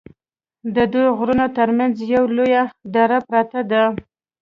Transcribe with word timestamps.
ددوو 0.75 1.15
غرونو 1.17 1.45
تر 1.57 1.69
منځ 1.77 1.95
یوه 2.13 2.29
لویه 2.37 2.63
دره 2.93 3.17
پراته 3.27 3.61
ده 3.71 3.83